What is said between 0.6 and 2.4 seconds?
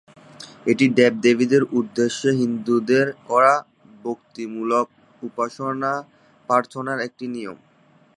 এটি দেবদেবীদের উদ্দেশ্যে